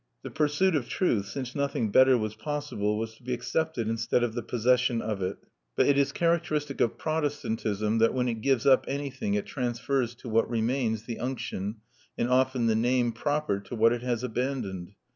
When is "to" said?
3.17-3.23, 10.15-10.27, 13.59-13.75